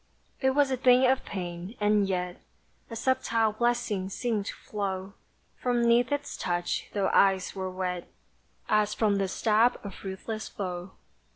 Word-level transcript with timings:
It 0.39 0.55
was 0.55 0.71
a 0.71 0.77
thing 0.77 1.05
of 1.05 1.23
pain, 1.25 1.75
and 1.79 2.07
yet 2.09 2.41
A 2.89 2.95
subtile 2.95 3.51
blessing 3.53 4.09
seemed 4.09 4.47
to 4.47 4.55
flow 4.55 5.13
From 5.57 5.83
'neath 5.83 6.11
its 6.11 6.35
touch, 6.35 6.89
though 6.93 7.09
eyes 7.13 7.53
were 7.53 7.69
wet 7.69 8.11
As 8.67 8.95
from 8.95 9.17
the 9.17 9.27
stab 9.27 9.79
of 9.83 10.03
ruthless 10.03 10.49
foe! 10.49 10.93